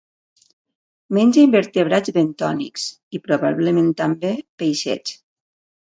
[1.17, 2.87] Menja invertebrats bentònics
[3.19, 5.19] i, probablement també, peixets.